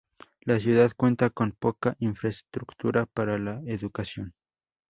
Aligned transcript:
La 0.45 0.59
ciudad 0.59 0.91
cuenta 0.97 1.29
con 1.29 1.51
poca 1.51 1.95
infraestructura 1.99 3.05
para 3.05 3.37
la 3.37 3.61
educación. 3.67 4.33